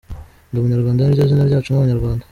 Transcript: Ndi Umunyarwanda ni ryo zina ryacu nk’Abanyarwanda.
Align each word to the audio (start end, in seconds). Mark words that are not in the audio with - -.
Ndi 0.49 0.57
Umunyarwanda 0.59 1.01
ni 1.03 1.13
ryo 1.15 1.23
zina 1.29 1.47
ryacu 1.49 1.69
nk’Abanyarwanda. 1.71 2.23